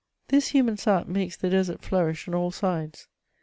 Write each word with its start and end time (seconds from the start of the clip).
This 0.29 0.51
hnman 0.53 0.79
sap 0.79 1.05
makes 1.07 1.37
the 1.37 1.47
desert 1.51 1.83
flourish 1.83 2.27
on 2.27 2.33
all 2.33 2.49
sides. 2.49 3.07